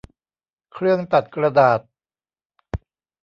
[0.73, 1.79] เครื่องตัดกระดาษ